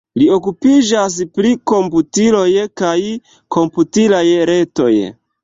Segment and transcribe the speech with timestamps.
[0.19, 2.47] Li okupiĝas pri komputiloj
[2.83, 2.95] kaj
[3.59, 4.91] komputilaj retoj.